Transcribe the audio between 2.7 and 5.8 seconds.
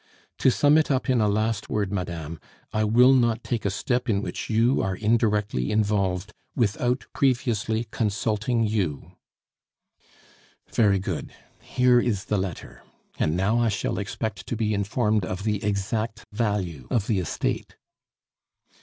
I will not take a step in which you are indirectly